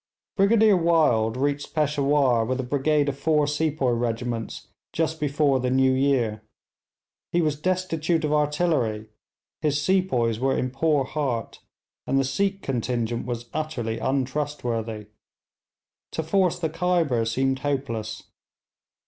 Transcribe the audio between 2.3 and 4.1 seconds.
with a brigade of four sepoy